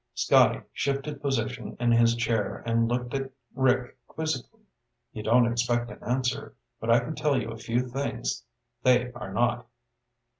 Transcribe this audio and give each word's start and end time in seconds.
Scotty 0.15 0.61
shifted 0.73 1.21
position 1.21 1.77
in 1.79 1.91
his 1.91 2.15
chair 2.15 2.63
and 2.65 2.87
looked 2.87 3.13
at 3.13 3.29
Rick 3.53 3.99
quizzically. 4.07 4.63
"You 5.11 5.21
don't 5.21 5.45
expect 5.45 5.91
an 5.91 6.01
answer. 6.03 6.55
But 6.79 6.89
I 6.89 7.01
can 7.01 7.13
tell 7.13 7.39
you 7.39 7.51
a 7.51 7.55
few 7.57 7.87
things 7.87 8.43
they 8.81 9.11
are 9.11 9.31
not." 9.31 9.67